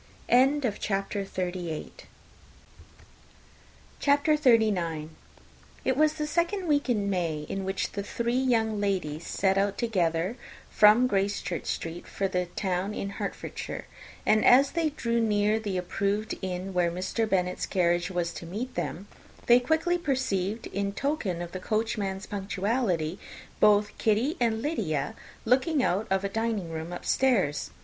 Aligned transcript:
[Illustration: 0.29 0.73
"How 0.89 0.97
nicely 0.97 1.27
we 1.61 1.69
are 1.69 1.71
crammed 1.71 1.77
in"] 1.77 1.91
CHAPTER 3.99 4.31
XXXIX. 4.35 5.09
It 5.85 5.95
was 5.95 6.13
the 6.13 6.25
second 6.25 6.65
week 6.67 6.89
in 6.89 7.07
May, 7.07 7.45
in 7.47 7.63
which 7.63 7.91
the 7.91 8.01
three 8.01 8.33
young 8.35 8.79
ladies 8.81 9.27
set 9.27 9.59
out 9.59 9.77
together 9.77 10.37
from 10.71 11.07
Gracechurch 11.07 11.67
Street 11.67 12.07
for 12.07 12.27
the 12.27 12.47
town 12.55 12.93
of, 12.93 12.97
in 12.99 13.09
Hertfordshire; 13.11 13.85
and, 14.25 14.43
as 14.43 14.71
they 14.71 14.89
drew 14.89 15.19
near 15.19 15.59
the 15.59 15.77
appointed 15.77 16.39
inn 16.41 16.73
where 16.73 16.89
Mr. 16.89 17.29
Bennet's 17.29 17.67
carriage 17.67 18.09
was 18.09 18.33
to 18.33 18.47
meet 18.47 18.73
them, 18.73 19.07
they 19.45 19.59
quickly 19.59 19.99
perceived, 19.99 20.65
in 20.65 20.93
token 20.93 21.43
of 21.43 21.51
the 21.51 21.59
coachman's 21.59 22.25
punctuality, 22.25 23.19
both 23.59 23.95
Kitty 23.99 24.35
and 24.39 24.63
Lydia 24.63 25.13
looking 25.45 25.83
out 25.83 26.07
of 26.09 26.23
a 26.23 26.27
dining 26.29 26.71
room 26.71 26.91
upstairs. 26.91 27.69